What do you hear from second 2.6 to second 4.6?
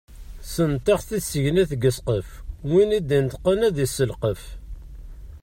win i d-ineṭqen ad isselqef.